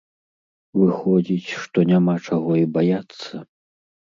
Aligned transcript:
Выходзіць, 0.83 1.51
што 1.65 1.83
няма 1.91 2.17
чаго 2.27 2.51
і 2.63 2.67
баяцца? 2.79 3.45